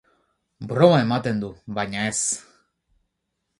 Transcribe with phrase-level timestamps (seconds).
[0.71, 2.17] Broma ematen du, baina ez!